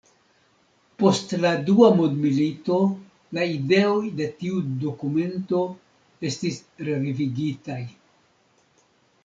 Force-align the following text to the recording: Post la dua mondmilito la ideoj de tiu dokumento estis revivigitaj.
Post 1.01 1.33
la 1.41 1.51
dua 1.67 1.89
mondmilito 1.99 2.77
la 3.39 3.45
ideoj 3.57 4.01
de 4.23 4.29
tiu 4.41 4.63
dokumento 4.87 5.63
estis 6.33 6.61
revivigitaj. 6.91 7.81